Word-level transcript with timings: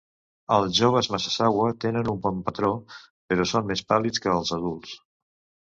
Els 0.53 0.71
joves 0.77 1.09
massasauga 1.15 1.67
tenen 1.85 2.09
un 2.15 2.17
bon 2.25 2.41
patró 2.49 2.73
però 3.35 3.47
són 3.55 3.71
més 3.73 3.87
pàl·lids 3.93 4.27
que 4.27 4.35
els 4.41 4.59
adults. 4.61 4.99